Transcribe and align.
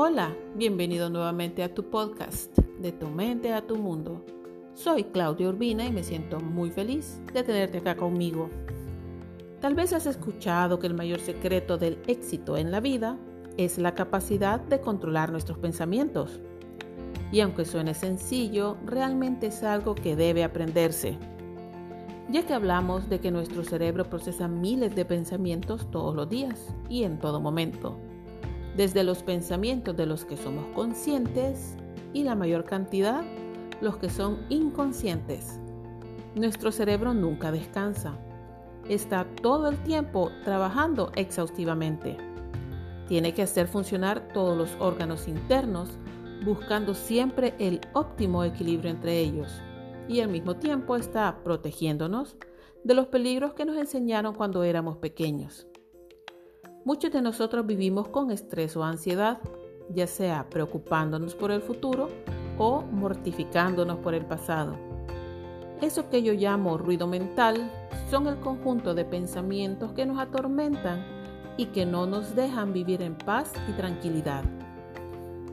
Hola, 0.00 0.32
bienvenido 0.54 1.10
nuevamente 1.10 1.64
a 1.64 1.74
tu 1.74 1.90
podcast, 1.90 2.56
de 2.80 2.92
tu 2.92 3.08
mente 3.08 3.52
a 3.52 3.66
tu 3.66 3.74
mundo. 3.74 4.24
Soy 4.72 5.02
Claudia 5.02 5.48
Urbina 5.48 5.84
y 5.86 5.90
me 5.90 6.04
siento 6.04 6.38
muy 6.38 6.70
feliz 6.70 7.20
de 7.34 7.42
tenerte 7.42 7.78
acá 7.78 7.96
conmigo. 7.96 8.48
Tal 9.60 9.74
vez 9.74 9.92
has 9.92 10.06
escuchado 10.06 10.78
que 10.78 10.86
el 10.86 10.94
mayor 10.94 11.18
secreto 11.18 11.78
del 11.78 11.98
éxito 12.06 12.56
en 12.56 12.70
la 12.70 12.78
vida 12.78 13.18
es 13.56 13.76
la 13.76 13.96
capacidad 13.96 14.60
de 14.60 14.80
controlar 14.80 15.32
nuestros 15.32 15.58
pensamientos. 15.58 16.38
Y 17.32 17.40
aunque 17.40 17.64
suene 17.64 17.92
sencillo, 17.92 18.76
realmente 18.86 19.48
es 19.48 19.64
algo 19.64 19.96
que 19.96 20.14
debe 20.14 20.44
aprenderse. 20.44 21.18
Ya 22.30 22.46
que 22.46 22.54
hablamos 22.54 23.08
de 23.08 23.18
que 23.18 23.32
nuestro 23.32 23.64
cerebro 23.64 24.08
procesa 24.08 24.46
miles 24.46 24.94
de 24.94 25.04
pensamientos 25.04 25.90
todos 25.90 26.14
los 26.14 26.28
días 26.28 26.72
y 26.88 27.02
en 27.02 27.18
todo 27.18 27.40
momento 27.40 27.98
desde 28.78 29.02
los 29.02 29.24
pensamientos 29.24 29.96
de 29.96 30.06
los 30.06 30.24
que 30.24 30.36
somos 30.36 30.64
conscientes 30.68 31.74
y 32.14 32.22
la 32.22 32.36
mayor 32.36 32.64
cantidad 32.64 33.24
los 33.80 33.96
que 33.96 34.08
son 34.08 34.38
inconscientes. 34.50 35.58
Nuestro 36.36 36.70
cerebro 36.70 37.12
nunca 37.12 37.50
descansa. 37.50 38.16
Está 38.88 39.26
todo 39.42 39.68
el 39.68 39.82
tiempo 39.82 40.30
trabajando 40.44 41.10
exhaustivamente. 41.16 42.16
Tiene 43.08 43.34
que 43.34 43.42
hacer 43.42 43.66
funcionar 43.66 44.28
todos 44.32 44.56
los 44.56 44.70
órganos 44.78 45.26
internos, 45.26 45.90
buscando 46.44 46.94
siempre 46.94 47.54
el 47.58 47.80
óptimo 47.94 48.44
equilibrio 48.44 48.92
entre 48.92 49.18
ellos. 49.18 49.60
Y 50.06 50.20
al 50.20 50.28
mismo 50.28 50.54
tiempo 50.54 50.94
está 50.94 51.42
protegiéndonos 51.42 52.36
de 52.84 52.94
los 52.94 53.08
peligros 53.08 53.54
que 53.54 53.64
nos 53.64 53.76
enseñaron 53.76 54.36
cuando 54.36 54.62
éramos 54.62 54.98
pequeños. 54.98 55.67
Muchos 56.84 57.12
de 57.12 57.20
nosotros 57.20 57.66
vivimos 57.66 58.08
con 58.08 58.30
estrés 58.30 58.76
o 58.76 58.84
ansiedad, 58.84 59.38
ya 59.90 60.06
sea 60.06 60.48
preocupándonos 60.48 61.34
por 61.34 61.50
el 61.50 61.60
futuro 61.60 62.08
o 62.56 62.82
mortificándonos 62.82 63.98
por 63.98 64.14
el 64.14 64.24
pasado. 64.24 64.76
Eso 65.80 66.08
que 66.08 66.22
yo 66.22 66.32
llamo 66.32 66.78
ruido 66.78 67.06
mental 67.06 67.70
son 68.10 68.26
el 68.26 68.40
conjunto 68.40 68.94
de 68.94 69.04
pensamientos 69.04 69.92
que 69.92 70.06
nos 70.06 70.18
atormentan 70.18 71.04
y 71.56 71.66
que 71.66 71.84
no 71.84 72.06
nos 72.06 72.34
dejan 72.34 72.72
vivir 72.72 73.02
en 73.02 73.16
paz 73.16 73.52
y 73.68 73.72
tranquilidad. 73.72 74.44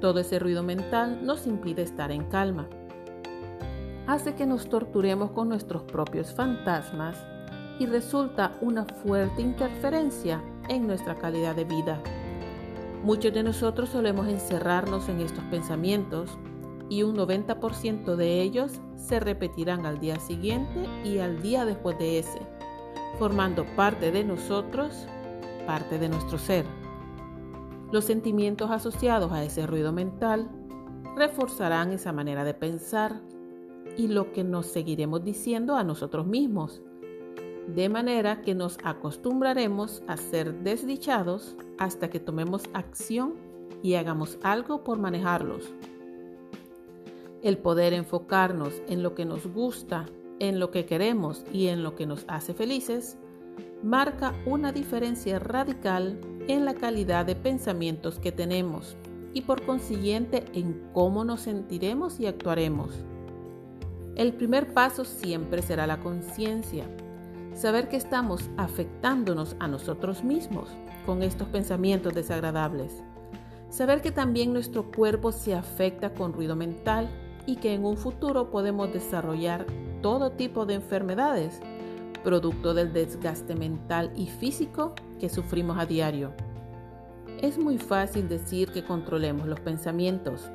Todo 0.00 0.20
ese 0.20 0.38
ruido 0.38 0.62
mental 0.62 1.24
nos 1.24 1.46
impide 1.46 1.82
estar 1.82 2.10
en 2.10 2.24
calma. 2.24 2.68
Hace 4.06 4.34
que 4.34 4.46
nos 4.46 4.68
torturemos 4.68 5.30
con 5.30 5.48
nuestros 5.48 5.82
propios 5.84 6.34
fantasmas 6.34 7.16
y 7.80 7.86
resulta 7.86 8.52
una 8.60 8.84
fuerte 8.84 9.40
interferencia 9.40 10.44
en 10.68 10.86
nuestra 10.86 11.14
calidad 11.14 11.56
de 11.56 11.64
vida. 11.64 12.00
Muchos 13.02 13.32
de 13.32 13.42
nosotros 13.42 13.88
solemos 13.88 14.28
encerrarnos 14.28 15.08
en 15.08 15.20
estos 15.20 15.42
pensamientos 15.44 16.38
y 16.90 17.04
un 17.04 17.16
90% 17.16 18.16
de 18.16 18.42
ellos 18.42 18.82
se 18.96 19.18
repetirán 19.18 19.86
al 19.86 19.98
día 19.98 20.16
siguiente 20.20 20.86
y 21.04 21.20
al 21.20 21.40
día 21.40 21.64
después 21.64 21.98
de 21.98 22.18
ese, 22.18 22.40
formando 23.18 23.64
parte 23.76 24.12
de 24.12 24.24
nosotros, 24.24 25.06
parte 25.66 25.98
de 25.98 26.10
nuestro 26.10 26.36
ser. 26.36 26.66
Los 27.90 28.04
sentimientos 28.04 28.70
asociados 28.70 29.32
a 29.32 29.42
ese 29.42 29.66
ruido 29.66 29.90
mental 29.90 30.50
reforzarán 31.16 31.92
esa 31.92 32.12
manera 32.12 32.44
de 32.44 32.52
pensar 32.52 33.22
y 33.96 34.08
lo 34.08 34.32
que 34.32 34.44
nos 34.44 34.66
seguiremos 34.66 35.24
diciendo 35.24 35.76
a 35.76 35.82
nosotros 35.82 36.26
mismos 36.26 36.82
de 37.74 37.88
manera 37.88 38.42
que 38.42 38.54
nos 38.54 38.78
acostumbraremos 38.82 40.02
a 40.08 40.16
ser 40.16 40.54
desdichados 40.62 41.56
hasta 41.78 42.10
que 42.10 42.20
tomemos 42.20 42.62
acción 42.72 43.34
y 43.82 43.94
hagamos 43.94 44.38
algo 44.42 44.82
por 44.82 44.98
manejarlos. 44.98 45.72
El 47.42 47.58
poder 47.58 47.92
enfocarnos 47.92 48.82
en 48.88 49.02
lo 49.02 49.14
que 49.14 49.24
nos 49.24 49.46
gusta, 49.46 50.06
en 50.40 50.58
lo 50.58 50.70
que 50.70 50.84
queremos 50.84 51.44
y 51.52 51.68
en 51.68 51.82
lo 51.82 51.94
que 51.94 52.06
nos 52.06 52.24
hace 52.28 52.54
felices, 52.54 53.16
marca 53.82 54.34
una 54.46 54.72
diferencia 54.72 55.38
radical 55.38 56.20
en 56.48 56.64
la 56.64 56.74
calidad 56.74 57.24
de 57.24 57.36
pensamientos 57.36 58.18
que 58.18 58.32
tenemos 58.32 58.96
y 59.32 59.42
por 59.42 59.64
consiguiente 59.64 60.44
en 60.54 60.90
cómo 60.92 61.24
nos 61.24 61.42
sentiremos 61.42 62.18
y 62.20 62.26
actuaremos. 62.26 62.90
El 64.16 64.34
primer 64.34 64.74
paso 64.74 65.04
siempre 65.04 65.62
será 65.62 65.86
la 65.86 66.00
conciencia 66.00 66.86
saber 67.54 67.88
que 67.88 67.96
estamos 67.96 68.48
afectándonos 68.56 69.56
a 69.58 69.68
nosotros 69.68 70.24
mismos 70.24 70.68
con 71.06 71.22
estos 71.22 71.48
pensamientos 71.48 72.14
desagradables. 72.14 73.02
Saber 73.68 74.02
que 74.02 74.12
también 74.12 74.52
nuestro 74.52 74.90
cuerpo 74.90 75.32
se 75.32 75.54
afecta 75.54 76.12
con 76.14 76.32
ruido 76.32 76.56
mental 76.56 77.08
y 77.46 77.56
que 77.56 77.74
en 77.74 77.84
un 77.84 77.96
futuro 77.96 78.50
podemos 78.50 78.92
desarrollar 78.92 79.66
todo 80.02 80.32
tipo 80.32 80.66
de 80.66 80.74
enfermedades, 80.74 81.60
producto 82.24 82.74
del 82.74 82.92
desgaste 82.92 83.54
mental 83.54 84.12
y 84.16 84.26
físico 84.26 84.94
que 85.18 85.28
sufrimos 85.28 85.78
a 85.78 85.86
diario. 85.86 86.32
Es 87.40 87.58
muy 87.58 87.78
fácil 87.78 88.28
decir 88.28 88.70
que 88.70 88.84
controlemos 88.84 89.46
los 89.46 89.60
pensamientos, 89.60 90.50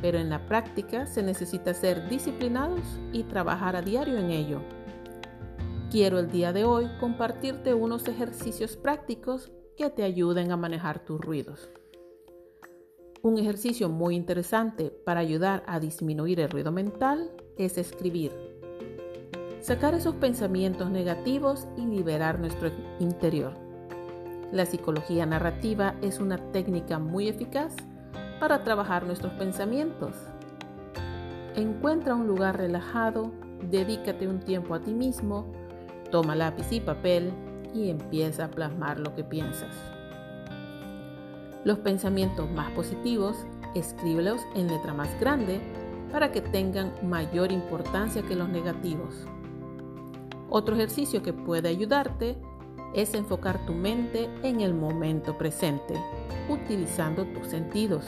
pero 0.00 0.18
en 0.18 0.30
la 0.30 0.46
práctica 0.46 1.06
se 1.06 1.22
necesita 1.22 1.74
ser 1.74 2.08
disciplinados 2.08 3.00
y 3.12 3.24
trabajar 3.24 3.74
a 3.74 3.82
diario 3.82 4.16
en 4.18 4.30
ello. 4.30 4.77
Quiero 5.90 6.18
el 6.18 6.30
día 6.30 6.52
de 6.52 6.64
hoy 6.64 6.86
compartirte 7.00 7.72
unos 7.72 8.06
ejercicios 8.08 8.76
prácticos 8.76 9.50
que 9.74 9.88
te 9.88 10.02
ayuden 10.02 10.52
a 10.52 10.58
manejar 10.58 10.98
tus 10.98 11.18
ruidos. 11.18 11.70
Un 13.22 13.38
ejercicio 13.38 13.88
muy 13.88 14.14
interesante 14.14 14.90
para 14.90 15.20
ayudar 15.20 15.64
a 15.66 15.80
disminuir 15.80 16.40
el 16.40 16.50
ruido 16.50 16.72
mental 16.72 17.30
es 17.56 17.78
escribir. 17.78 18.32
Sacar 19.62 19.94
esos 19.94 20.14
pensamientos 20.16 20.90
negativos 20.90 21.66
y 21.78 21.86
liberar 21.86 22.38
nuestro 22.38 22.70
interior. 23.00 23.54
La 24.52 24.66
psicología 24.66 25.24
narrativa 25.24 25.94
es 26.02 26.20
una 26.20 26.36
técnica 26.52 26.98
muy 26.98 27.28
eficaz 27.28 27.74
para 28.40 28.62
trabajar 28.62 29.06
nuestros 29.06 29.32
pensamientos. 29.32 30.14
Encuentra 31.56 32.14
un 32.14 32.26
lugar 32.26 32.58
relajado, 32.58 33.32
dedícate 33.70 34.28
un 34.28 34.40
tiempo 34.40 34.74
a 34.74 34.82
ti 34.82 34.92
mismo 34.92 35.50
Toma 36.10 36.34
lápiz 36.34 36.72
y 36.72 36.80
papel 36.80 37.32
y 37.74 37.90
empieza 37.90 38.46
a 38.46 38.50
plasmar 38.50 38.98
lo 38.98 39.14
que 39.14 39.24
piensas. 39.24 39.74
Los 41.64 41.78
pensamientos 41.78 42.50
más 42.50 42.70
positivos, 42.72 43.36
escríbelos 43.74 44.40
en 44.54 44.68
letra 44.68 44.94
más 44.94 45.08
grande 45.20 45.60
para 46.10 46.32
que 46.32 46.40
tengan 46.40 46.92
mayor 47.02 47.52
importancia 47.52 48.22
que 48.22 48.36
los 48.36 48.48
negativos. 48.48 49.26
Otro 50.48 50.74
ejercicio 50.74 51.22
que 51.22 51.34
puede 51.34 51.68
ayudarte 51.68 52.38
es 52.94 53.12
enfocar 53.12 53.64
tu 53.66 53.74
mente 53.74 54.30
en 54.42 54.62
el 54.62 54.72
momento 54.72 55.36
presente, 55.36 55.94
utilizando 56.48 57.26
tus 57.26 57.48
sentidos. 57.48 58.04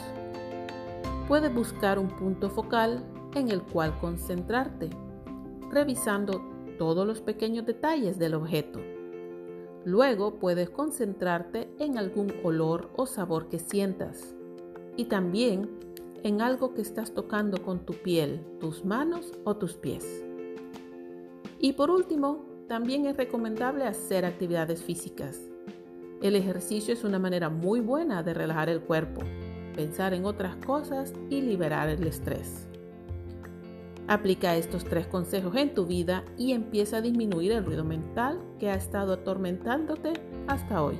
Puedes 1.27 1.53
buscar 1.53 1.99
un 1.99 2.07
punto 2.07 2.49
focal 2.49 3.03
en 3.35 3.49
el 3.51 3.61
cual 3.61 3.97
concentrarte, 3.99 4.89
revisando 5.69 6.41
todos 6.81 7.05
los 7.05 7.21
pequeños 7.21 7.67
detalles 7.67 8.17
del 8.17 8.33
objeto. 8.33 8.79
Luego 9.85 10.39
puedes 10.39 10.71
concentrarte 10.71 11.69
en 11.77 11.99
algún 11.99 12.33
olor 12.43 12.89
o 12.95 13.05
sabor 13.05 13.49
que 13.49 13.59
sientas 13.59 14.33
y 14.97 15.05
también 15.05 15.69
en 16.23 16.41
algo 16.41 16.73
que 16.73 16.81
estás 16.81 17.13
tocando 17.13 17.61
con 17.61 17.85
tu 17.85 17.93
piel, 17.93 18.43
tus 18.59 18.83
manos 18.83 19.31
o 19.43 19.57
tus 19.57 19.75
pies. 19.75 20.25
Y 21.59 21.73
por 21.73 21.91
último, 21.91 22.45
también 22.67 23.05
es 23.05 23.15
recomendable 23.15 23.85
hacer 23.85 24.25
actividades 24.25 24.81
físicas. 24.81 25.39
El 26.19 26.35
ejercicio 26.35 26.95
es 26.95 27.03
una 27.03 27.19
manera 27.19 27.51
muy 27.51 27.79
buena 27.79 28.23
de 28.23 28.33
relajar 28.33 28.69
el 28.69 28.81
cuerpo, 28.81 29.21
pensar 29.75 30.15
en 30.15 30.25
otras 30.25 30.55
cosas 30.55 31.13
y 31.29 31.41
liberar 31.41 31.89
el 31.89 32.07
estrés. 32.07 32.70
Aplica 34.11 34.57
estos 34.57 34.83
tres 34.83 35.07
consejos 35.07 35.55
en 35.55 35.73
tu 35.73 35.85
vida 35.85 36.25
y 36.37 36.51
empieza 36.51 36.97
a 36.97 37.01
disminuir 37.01 37.53
el 37.53 37.63
ruido 37.63 37.85
mental 37.85 38.41
que 38.59 38.69
ha 38.69 38.75
estado 38.75 39.13
atormentándote 39.13 40.11
hasta 40.47 40.83
hoy. 40.83 40.99